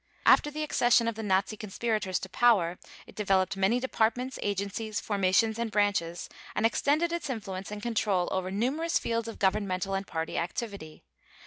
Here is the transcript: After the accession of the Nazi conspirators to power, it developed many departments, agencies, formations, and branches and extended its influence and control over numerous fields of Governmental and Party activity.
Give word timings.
After 0.25 0.49
the 0.49 0.63
accession 0.63 1.07
of 1.07 1.13
the 1.13 1.21
Nazi 1.21 1.55
conspirators 1.55 2.17
to 2.21 2.29
power, 2.29 2.79
it 3.05 3.13
developed 3.13 3.55
many 3.55 3.79
departments, 3.79 4.39
agencies, 4.41 4.99
formations, 4.99 5.59
and 5.59 5.69
branches 5.69 6.27
and 6.55 6.65
extended 6.65 7.11
its 7.13 7.29
influence 7.29 7.69
and 7.69 7.83
control 7.83 8.27
over 8.31 8.49
numerous 8.49 8.97
fields 8.97 9.27
of 9.27 9.37
Governmental 9.37 9.93
and 9.93 10.07
Party 10.07 10.39
activity. 10.39 11.03